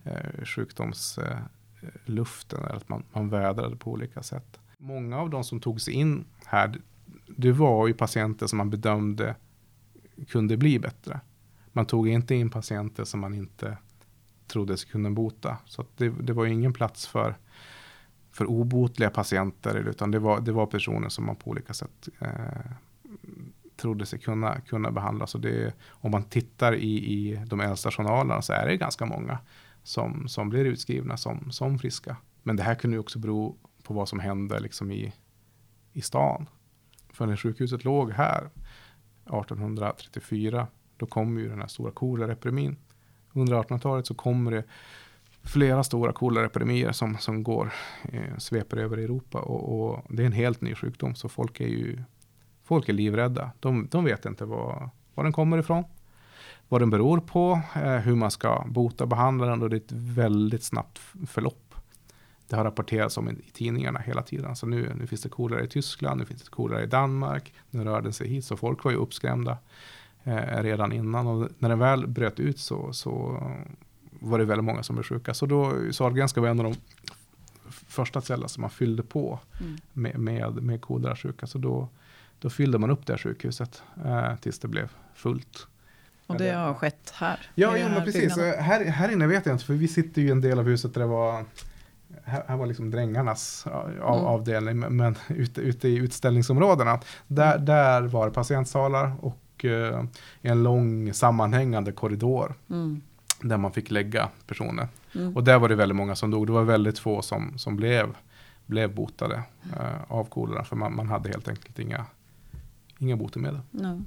eh, 0.04 0.46
sjukdomsluften. 0.46 2.64
eller 2.64 2.76
att 2.76 2.90
man, 2.90 3.04
man 3.14 3.30
vädrade 3.30 3.76
på 3.76 3.92
olika 3.92 4.24
sätt. 4.24 4.60
Många 4.78 5.20
av 5.20 5.30
de 5.30 5.44
som 5.44 5.60
togs 5.60 5.88
in 5.88 6.26
här, 6.46 6.82
det 7.28 7.52
var 7.52 7.88
ju 7.88 7.94
patienter 7.94 8.48
som 8.48 8.58
man 8.58 8.70
bedömde 8.70 9.36
kunde 10.28 10.58
bli 10.58 10.80
bättre. 10.80 11.20
Man 11.72 11.86
tog 11.86 12.08
inte 12.08 12.36
in 12.36 12.50
patienter 12.50 13.04
som 13.04 13.20
man 13.20 13.34
inte 13.34 13.78
trodde 14.48 14.78
sig 14.78 14.90
kunna 14.90 15.12
bota. 15.12 15.58
Så 15.66 15.86
det, 15.98 16.10
det 16.10 16.34
var 16.34 16.46
ingen 16.46 16.74
plats 16.74 17.08
för, 17.08 17.36
för 18.32 18.46
obotliga 18.46 19.10
patienter, 19.10 19.76
utan 19.76 20.12
det 20.12 20.20
var, 20.20 20.42
det 20.42 20.52
var 20.52 20.66
personer 20.66 21.10
som 21.10 21.26
man 21.26 21.36
på 21.36 21.50
olika 21.50 21.74
sätt 21.74 22.10
eh, 22.20 22.72
trodde 23.76 24.06
sig 24.06 24.20
kunna, 24.20 24.62
kunna 24.62 24.92
behandla. 24.92 25.28
Så 25.28 25.38
det, 25.38 25.74
om 25.90 26.12
man 26.12 26.24
tittar 26.24 26.76
i, 26.76 27.14
i 27.14 27.42
de 27.46 27.60
äldsta 27.60 27.92
journalerna 27.92 28.42
så 28.42 28.54
är 28.54 28.68
det 28.68 28.78
ganska 28.78 29.06
många 29.06 29.38
som, 29.84 30.28
som 30.28 30.50
blir 30.50 30.66
utskrivna 30.66 31.18
som, 31.18 31.52
som 31.52 31.80
friska. 31.80 32.18
Men 32.44 32.56
det 32.56 32.64
här 32.64 32.76
kunde 32.76 32.96
ju 32.96 33.00
också 33.00 33.20
bero 33.20 33.58
på 33.84 33.94
vad 33.94 34.10
som 34.10 34.20
hände 34.20 34.60
liksom 34.60 34.92
i, 34.92 35.14
i 35.94 36.02
stan. 36.02 36.50
För 37.10 37.26
när 37.26 37.36
sjukhuset 37.36 37.84
låg 37.84 38.12
här 38.12 38.50
1834, 39.26 40.68
då 40.98 41.06
kom 41.06 41.38
ju 41.38 41.50
den 41.50 41.60
här 41.60 41.68
stora 41.68 41.92
koleraepidemin. 41.92 42.76
Under 43.34 43.56
1800-talet 43.56 44.08
så 44.08 44.14
kommer 44.14 44.52
det 44.52 44.64
flera 45.44 45.84
stora 45.84 46.14
koleraepidemier 46.14 46.92
som, 46.92 47.18
som 47.18 47.44
går, 47.44 47.74
eh, 48.12 48.38
sveper 48.38 48.78
över 48.78 48.98
Europa. 48.98 49.40
Och, 49.40 49.90
och, 49.90 50.06
det 50.10 50.24
är 50.24 50.28
en 50.28 50.32
helt 50.32 50.62
ny 50.62 50.76
sjukdom, 50.76 51.16
så 51.16 51.30
folk 51.30 51.60
är 51.60 51.68
ju 51.68 52.04
folk 52.64 52.90
är 52.90 52.94
livrädda. 52.94 53.52
De, 53.60 53.88
de 53.92 54.06
vet 54.06 54.26
inte 54.26 54.46
var, 54.46 54.90
var 55.14 55.24
den 55.24 55.34
kommer 55.34 55.58
ifrån, 55.58 55.84
vad 56.70 56.82
den 56.82 56.90
beror 56.90 57.20
på, 57.20 57.62
eh, 57.76 57.96
hur 57.96 58.16
man 58.16 58.32
ska 58.32 58.66
bota 58.68 59.04
och 59.04 59.08
behandla 59.08 59.48
den 59.48 59.62
och 59.62 59.70
det 59.70 59.76
är 59.76 59.78
ett 59.78 59.92
väldigt 59.92 60.64
snabbt 60.64 61.02
förlopp 61.28 61.64
det 62.54 62.58
har 62.58 62.64
rapporterats 62.64 63.18
om 63.18 63.30
i, 63.30 63.36
tidningarna 63.54 64.00
hela 64.00 64.22
tiden. 64.22 64.56
Så 64.56 64.66
nu, 64.66 64.94
nu 65.00 65.08
finns 65.08 65.22
det 65.22 65.30
kolera 65.30 65.64
i 65.64 65.68
Tyskland, 65.68 66.20
nu 66.20 66.26
finns 66.26 66.44
det 66.44 66.50
kolera 66.50 66.84
i 66.84 66.86
Danmark, 66.86 67.54
nu 67.70 67.84
rör 67.84 68.02
den 68.02 68.14
sig 68.14 68.28
hit. 68.28 68.46
Så 68.46 68.58
folk 68.58 68.84
var 68.84 68.92
ju 68.92 68.98
uppskrämda 68.98 69.58
eh, 70.24 70.64
redan 70.64 70.92
innan. 70.92 71.28
Och 71.28 71.50
när 71.60 71.70
den 71.70 71.80
väl 71.80 72.08
bröt 72.08 72.40
ut 72.40 72.60
så, 72.60 72.94
så 72.94 73.42
var 74.20 74.40
det 74.40 74.46
väldigt 74.46 74.66
många 74.66 74.84
som 74.84 74.96
blev 74.96 75.04
sjuka. 75.04 75.34
Så 75.34 75.46
då, 75.46 75.74
Sahlgrenska 75.92 76.42
var 76.42 76.48
en 76.48 76.60
av 76.60 76.66
de 76.66 76.76
första 77.70 78.22
ställen 78.22 78.50
som 78.50 78.62
man 78.62 78.70
fyllde 78.70 79.04
på 79.04 79.40
mm. 79.60 79.78
med, 79.94 80.20
med, 80.20 80.64
med 80.64 80.82
kolerasjuka. 80.82 81.48
Så 81.48 81.58
då, 81.58 81.90
då 82.44 82.50
fyllde 82.50 82.78
man 82.78 82.90
upp 82.90 83.06
det 83.06 83.14
här 83.14 83.18
sjukhuset 83.18 83.84
eh, 84.06 84.36
tills 84.36 84.60
det 84.60 84.68
blev 84.68 84.90
fullt. 85.14 85.68
Och 86.28 86.38
det 86.38 86.52
har 86.52 86.74
skett 86.74 87.14
här? 87.16 87.40
Ja, 87.56 87.78
ja 87.78 87.90
men 87.90 88.04
precis. 88.04 88.38
Här, 88.38 88.86
här 88.86 89.12
inne 89.12 89.28
vet 89.28 89.46
jag 89.46 89.56
inte, 89.56 89.66
för 89.66 89.74
vi 89.74 89.88
sitter 89.88 90.22
ju 90.22 90.28
i 90.28 90.32
en 90.32 90.42
del 90.42 90.60
av 90.60 90.66
huset 90.66 90.94
där 90.94 91.02
det 91.02 91.08
var 91.08 91.46
här, 92.24 92.44
här 92.48 92.58
var 92.58 92.66
liksom 92.66 92.92
drängarnas 92.92 93.68
av, 93.68 93.90
mm. 93.90 94.26
avdelning, 94.26 94.80
men 94.80 95.16
ute, 95.28 95.62
ute 95.62 95.88
i 95.88 95.96
utställningsområdena, 95.96 97.00
där, 97.28 97.54
mm. 97.54 97.66
där 97.66 98.02
var 98.02 98.30
patientsalar 98.30 99.14
och 99.22 99.66
eh, 99.66 100.04
en 100.42 100.64
lång 100.64 101.14
sammanhängande 101.14 101.92
korridor. 101.92 102.54
Mm. 102.70 103.02
Där 103.42 103.58
man 103.58 103.72
fick 103.72 103.92
lägga 103.92 104.30
personer. 104.48 104.88
Mm. 105.16 105.36
Och 105.36 105.44
där 105.44 105.60
var 105.60 105.70
det 105.70 105.76
väldigt 105.76 105.96
många 105.96 106.16
som 106.16 106.32
dog. 106.32 106.48
Det 106.48 106.54
var 106.54 106.64
väldigt 106.64 107.00
få 107.00 107.22
som, 107.22 107.58
som 107.58 107.76
blev, 107.76 108.16
blev 108.66 108.96
botade 108.96 109.44
eh, 109.80 110.04
av 110.08 110.26
kolera. 110.26 110.64
För 110.64 110.76
man, 110.76 110.96
man 110.96 111.08
hade 111.08 111.30
helt 111.30 111.48
enkelt 111.48 111.80
inga, 111.80 112.06
inga 113.00 113.16
botemedel. 113.16 113.62
No. 113.72 114.04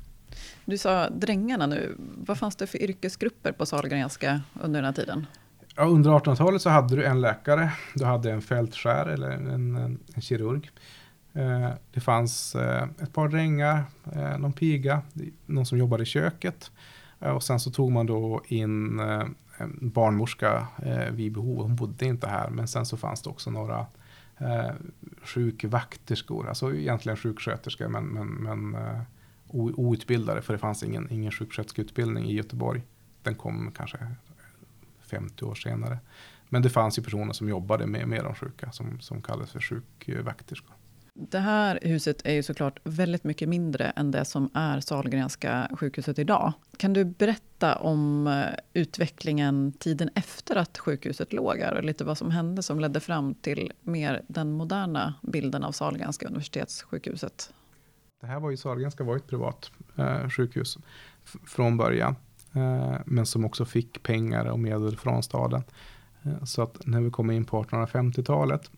Du 0.64 0.78
sa 0.78 1.10
drängarna 1.10 1.66
nu. 1.66 1.96
Vad 1.98 2.38
fanns 2.38 2.56
det 2.56 2.66
för 2.66 2.82
yrkesgrupper 2.82 3.52
på 3.52 3.66
Sahlgrenska 3.66 4.40
under 4.62 4.82
den 4.82 4.84
här 4.84 4.92
tiden? 4.92 5.26
Ja, 5.76 5.84
under 5.84 6.10
1800-talet 6.10 6.62
så 6.62 6.70
hade 6.70 6.96
du 6.96 7.04
en 7.04 7.20
läkare, 7.20 7.72
du 7.94 8.04
hade 8.04 8.32
en 8.32 8.42
fältskär 8.42 9.06
eller 9.06 9.30
en, 9.30 9.46
en, 9.46 9.98
en 10.14 10.22
kirurg. 10.22 10.70
Eh, 11.32 11.70
det 11.92 12.00
fanns 12.00 12.54
eh, 12.54 12.88
ett 13.02 13.12
par 13.12 13.28
drängar, 13.28 13.84
eh, 14.12 14.38
någon 14.38 14.52
piga, 14.52 15.02
någon 15.46 15.66
som 15.66 15.78
jobbade 15.78 16.02
i 16.02 16.06
köket. 16.06 16.70
Och 17.18 17.42
sen 17.42 17.60
så 17.60 17.70
tog 17.70 17.92
man 17.92 18.06
då 18.06 18.42
in 18.48 19.00
en 19.58 19.90
barnmorska 19.90 20.66
eh, 20.82 21.10
vid 21.10 21.32
behov. 21.32 21.62
Hon 21.62 21.76
bodde 21.76 22.06
inte 22.06 22.26
här, 22.26 22.50
men 22.50 22.68
sen 22.68 22.86
så 22.86 22.96
fanns 22.96 23.22
det 23.22 23.30
också 23.30 23.50
några 23.50 23.86
eh, 24.38 24.74
sjukvakterskor, 25.22 26.48
alltså 26.48 26.74
egentligen 26.74 27.16
sjuksköterskor, 27.16 27.88
men, 27.88 28.04
men, 28.04 28.28
men 28.28 28.74
eh, 28.74 29.00
outbildade, 29.48 30.42
för 30.42 30.52
det 30.52 30.58
fanns 30.58 30.82
ingen, 30.82 31.10
ingen 31.10 31.32
sjuksköterskeutbildning 31.32 32.24
i 32.24 32.34
Göteborg. 32.34 32.82
Den 33.22 33.34
kom 33.34 33.72
kanske 33.76 33.98
50 35.00 35.44
år 35.44 35.54
senare. 35.54 35.98
Men 36.48 36.62
det 36.62 36.70
fanns 36.70 36.98
ju 36.98 37.02
personer 37.02 37.32
som 37.32 37.48
jobbade 37.48 37.86
med, 37.86 38.08
med 38.08 38.24
de 38.24 38.34
sjuka 38.34 38.72
som, 38.72 39.00
som 39.00 39.22
kallades 39.22 39.52
för 39.52 39.60
sjukvakterskor. 39.60 40.70
Eh, 40.70 40.85
det 41.18 41.38
här 41.38 41.78
huset 41.82 42.26
är 42.26 42.32
ju 42.32 42.42
såklart 42.42 42.80
väldigt 42.84 43.24
mycket 43.24 43.48
mindre 43.48 43.84
än 43.84 44.10
det 44.10 44.24
som 44.24 44.50
är 44.54 44.80
Sahlgrenska 44.80 45.70
sjukhuset 45.78 46.18
idag. 46.18 46.52
Kan 46.76 46.92
du 46.92 47.04
berätta 47.04 47.76
om 47.76 48.26
eh, 48.26 48.46
utvecklingen 48.72 49.72
tiden 49.72 50.10
efter 50.14 50.56
att 50.56 50.78
sjukhuset 50.78 51.32
låg 51.32 51.58
här 51.58 51.74
och 51.74 51.84
lite 51.84 52.04
vad 52.04 52.18
som 52.18 52.30
hände 52.30 52.62
som 52.62 52.80
ledde 52.80 53.00
fram 53.00 53.34
till 53.34 53.72
mer 53.80 54.22
den 54.28 54.52
moderna 54.52 55.14
bilden 55.22 55.64
av 55.64 55.72
Sahlgrenska 55.72 56.26
universitetssjukhuset? 56.26 57.54
Det 58.20 58.26
här 58.26 58.40
var 58.40 58.50
ju 58.50 58.56
Sahlgrenska 58.56 59.04
var 59.04 59.16
ett 59.16 59.26
privat 59.26 59.70
eh, 59.96 60.28
sjukhus 60.28 60.78
från 61.46 61.76
början. 61.76 62.16
Eh, 62.52 62.96
men 63.06 63.26
som 63.26 63.44
också 63.44 63.64
fick 63.64 64.02
pengar 64.02 64.44
och 64.44 64.58
medel 64.58 64.96
från 64.96 65.22
staden. 65.22 65.62
Eh, 66.22 66.44
så 66.44 66.62
att 66.62 66.86
när 66.86 67.00
vi 67.00 67.10
kom 67.10 67.30
in 67.30 67.44
på 67.44 67.62
1850-talet 67.62 68.70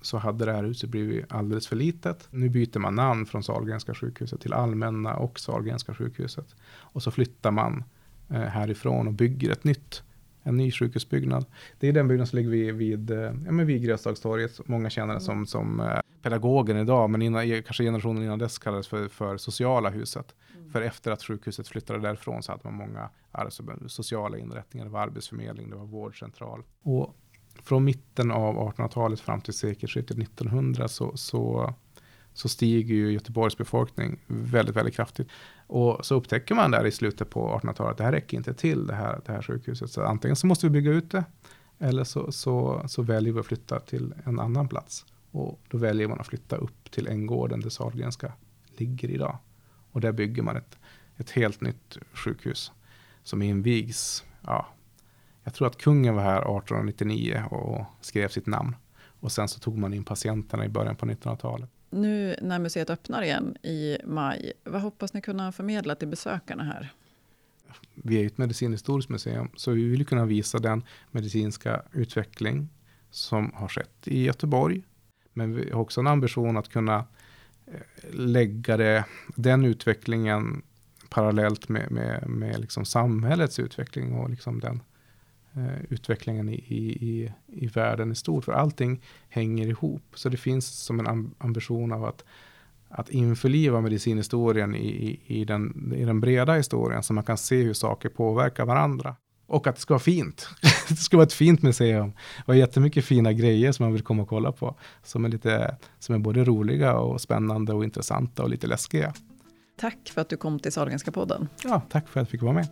så 0.00 0.18
hade 0.18 0.44
det 0.44 0.52
här 0.52 0.64
huset 0.64 0.90
blivit 0.90 1.24
alldeles 1.28 1.66
för 1.66 1.76
litet. 1.76 2.28
Nu 2.30 2.48
byter 2.48 2.78
man 2.78 2.94
namn 2.94 3.26
från 3.26 3.42
Sahlgrenska 3.42 3.94
sjukhuset 3.94 4.40
till 4.40 4.52
Allmänna 4.52 5.16
och 5.16 5.40
Sahlgrenska 5.40 5.94
sjukhuset. 5.94 6.54
Och 6.76 7.02
så 7.02 7.10
flyttar 7.10 7.50
man 7.50 7.84
eh, 8.28 8.40
härifrån 8.40 9.06
och 9.06 9.14
bygger 9.14 9.50
ett 9.50 9.64
nytt, 9.64 10.02
en 10.42 10.56
ny 10.56 10.70
sjukhusbyggnad. 10.72 11.44
Det 11.78 11.88
är 11.88 11.92
den 11.92 12.08
byggnaden 12.08 12.26
som 12.26 12.36
ligger 12.36 12.50
vid, 12.50 12.74
vid, 12.74 13.10
ja, 13.46 13.64
vid 13.64 13.82
Grösdagstorget. 13.82 14.68
Många 14.68 14.90
känner 14.90 15.14
det 15.14 15.20
som, 15.20 15.46
som 15.46 15.82
pedagogen 16.22 16.76
idag, 16.76 17.10
men 17.10 17.22
innan, 17.22 17.62
kanske 17.62 17.84
generationen 17.84 18.22
innan 18.22 18.38
dess 18.38 18.58
kallades 18.58 18.88
för, 18.88 19.08
för 19.08 19.36
sociala 19.36 19.90
huset. 19.90 20.34
Mm. 20.56 20.70
För 20.70 20.82
efter 20.82 21.10
att 21.10 21.22
sjukhuset 21.22 21.68
flyttade 21.68 21.98
därifrån 21.98 22.42
så 22.42 22.52
hade 22.52 22.64
man 22.64 22.74
många 22.74 23.10
alltså, 23.32 23.62
sociala 23.86 24.38
inrättningar. 24.38 24.86
Det 24.86 24.92
var 24.92 25.00
arbetsförmedling, 25.00 25.70
det 25.70 25.76
var 25.76 25.84
vårdcentral. 25.84 26.62
Och 26.82 27.14
från 27.62 27.84
mitten 27.84 28.30
av 28.30 28.56
1800-talet 28.56 29.20
fram 29.20 29.40
till 29.40 29.54
sekelskiftet 29.54 30.18
1900 30.18 30.88
så, 30.88 31.16
så, 31.16 31.74
så 32.32 32.48
stiger 32.48 32.94
ju 32.94 33.12
Göteborgs 33.12 33.56
befolkning 33.56 34.20
väldigt, 34.26 34.76
väldigt 34.76 34.94
kraftigt. 34.94 35.28
Och 35.66 36.06
så 36.06 36.14
upptäcker 36.14 36.54
man 36.54 36.70
där 36.70 36.86
i 36.86 36.90
slutet 36.90 37.30
på 37.30 37.60
1800-talet 37.62 37.90
att 37.90 37.98
det 37.98 38.04
här 38.04 38.12
räcker 38.12 38.36
inte 38.36 38.54
till 38.54 38.86
det 38.86 38.94
här, 38.94 39.20
det 39.26 39.32
här 39.32 39.42
sjukhuset. 39.42 39.90
Så 39.90 40.02
antingen 40.04 40.36
så 40.36 40.46
måste 40.46 40.66
vi 40.66 40.70
bygga 40.70 40.90
ut 40.90 41.10
det 41.10 41.24
eller 41.78 42.04
så, 42.04 42.32
så, 42.32 42.82
så 42.88 43.02
väljer 43.02 43.32
vi 43.32 43.40
att 43.40 43.46
flytta 43.46 43.80
till 43.80 44.14
en 44.24 44.40
annan 44.40 44.68
plats. 44.68 45.06
Och 45.30 45.60
då 45.68 45.78
väljer 45.78 46.08
man 46.08 46.20
att 46.20 46.26
flytta 46.26 46.56
upp 46.56 46.90
till 46.90 47.08
Änggården 47.08 47.60
där 47.60 47.70
Sahlgrenska 47.70 48.32
ligger 48.76 49.10
idag. 49.10 49.38
Och 49.92 50.00
där 50.00 50.12
bygger 50.12 50.42
man 50.42 50.56
ett, 50.56 50.78
ett 51.16 51.30
helt 51.30 51.60
nytt 51.60 51.98
sjukhus 52.12 52.72
som 53.22 53.42
invigs. 53.42 54.24
Ja, 54.42 54.66
jag 55.48 55.54
tror 55.54 55.66
att 55.66 55.78
kungen 55.78 56.14
var 56.14 56.22
här 56.22 56.38
1899 56.38 57.42
och 57.50 57.84
skrev 58.00 58.28
sitt 58.28 58.46
namn. 58.46 58.76
Och 59.20 59.32
sen 59.32 59.48
så 59.48 59.60
tog 59.60 59.78
man 59.78 59.94
in 59.94 60.04
patienterna 60.04 60.64
i 60.64 60.68
början 60.68 60.96
på 60.96 61.06
1900-talet. 61.06 61.70
Nu 61.90 62.36
när 62.42 62.58
museet 62.58 62.90
öppnar 62.90 63.22
igen 63.22 63.56
i 63.62 63.98
maj, 64.04 64.52
vad 64.64 64.82
hoppas 64.82 65.14
ni 65.14 65.20
kunna 65.20 65.52
förmedla 65.52 65.94
till 65.94 66.08
besökarna 66.08 66.64
här? 66.64 66.92
Vi 67.94 68.22
är 68.22 68.26
ett 68.26 68.38
medicinhistoriskt 68.38 69.10
museum, 69.10 69.48
så 69.56 69.70
vi 69.70 69.88
vill 69.88 70.06
kunna 70.06 70.24
visa 70.24 70.58
den 70.58 70.82
medicinska 71.10 71.82
utveckling 71.92 72.68
som 73.10 73.52
har 73.54 73.68
skett 73.68 74.08
i 74.08 74.24
Göteborg. 74.24 74.82
Men 75.32 75.54
vi 75.54 75.70
har 75.70 75.80
också 75.80 76.00
en 76.00 76.06
ambition 76.06 76.56
att 76.56 76.68
kunna 76.68 77.04
lägga 78.10 78.76
det, 78.76 79.04
den 79.36 79.64
utvecklingen 79.64 80.62
parallellt 81.08 81.68
med, 81.68 81.90
med, 81.90 82.28
med 82.28 82.60
liksom 82.60 82.84
samhällets 82.84 83.58
utveckling 83.58 84.14
och 84.14 84.30
liksom 84.30 84.60
den 84.60 84.74
eh, 84.74 84.80
utvecklingen 85.88 86.48
i, 86.48 86.54
i, 86.54 87.32
i 87.46 87.66
världen 87.66 88.12
i 88.12 88.14
stort. 88.14 88.44
För 88.44 88.52
allting 88.52 89.02
hänger 89.28 89.66
ihop. 89.66 90.02
Så 90.14 90.28
det 90.28 90.36
finns 90.36 90.66
som 90.66 91.00
en 91.00 91.34
ambition 91.38 91.92
av 91.92 92.04
att, 92.04 92.24
att 92.88 93.08
införliva 93.08 93.80
medicinhistorien 93.80 94.74
i, 94.74 94.88
i, 94.88 95.40
i, 95.40 95.44
den, 95.44 95.92
i 95.96 96.04
den 96.04 96.20
breda 96.20 96.54
historien 96.54 97.02
så 97.02 97.12
man 97.12 97.24
kan 97.24 97.38
se 97.38 97.62
hur 97.62 97.74
saker 97.74 98.08
påverkar 98.08 98.64
varandra. 98.64 99.16
Och 99.46 99.66
att 99.66 99.74
det 99.74 99.80
ska 99.80 99.94
vara 99.94 100.00
fint. 100.00 100.48
det 100.88 100.96
ska 100.96 101.16
vara 101.16 101.26
ett 101.26 101.32
fint 101.32 101.62
museum. 101.62 102.12
Och 102.44 102.56
jättemycket 102.56 103.04
fina 103.04 103.32
grejer 103.32 103.72
som 103.72 103.84
man 103.84 103.92
vill 103.92 104.02
komma 104.02 104.22
och 104.22 104.28
kolla 104.28 104.52
på. 104.52 104.76
Som 105.02 105.24
är, 105.24 105.28
lite, 105.28 105.76
som 105.98 106.14
är 106.14 106.18
både 106.18 106.44
roliga 106.44 106.98
och 106.98 107.20
spännande 107.20 107.72
och 107.72 107.84
intressanta 107.84 108.42
och 108.42 108.50
lite 108.50 108.66
läskiga. 108.66 109.12
Tack 109.80 110.10
för 110.14 110.20
att 110.20 110.28
du 110.28 110.36
kom 110.36 110.58
till 110.58 110.72
Sahlgrenska 110.72 111.12
podden. 111.12 111.48
Ja, 111.64 111.82
tack 111.88 112.08
för 112.08 112.20
att 112.20 112.26
jag 112.26 112.30
fick 112.30 112.42
vara 112.42 112.52
med. 112.52 112.68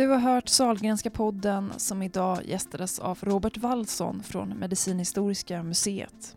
Du 0.00 0.06
har 0.06 0.18
hört 0.18 0.48
Sahlgrenska 0.48 1.10
podden 1.10 1.72
som 1.76 2.02
idag 2.02 2.38
gästades 2.44 2.98
av 2.98 3.18
Robert 3.22 3.56
Wallson 3.56 4.22
från 4.22 4.48
Medicinhistoriska 4.48 5.62
museet. 5.62 6.36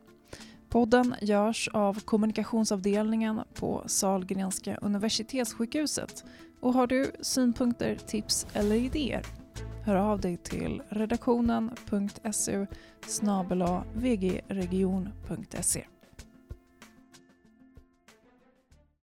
Podden 0.70 1.16
görs 1.22 1.70
av 1.74 2.00
kommunikationsavdelningen 2.00 3.42
på 3.54 3.84
Sahlgrenska 3.86 4.76
universitetssjukhuset 4.76 6.24
och 6.60 6.74
har 6.74 6.88
du 6.88 7.12
synpunkter, 7.22 7.96
tips 8.08 8.48
eller 8.54 8.76
idéer 8.76 9.26
hör 9.86 9.96
av 9.96 10.22
dig 10.22 10.38
till 10.38 10.82
redaktionen.su 10.90 12.68
vgregion.se 13.94 15.86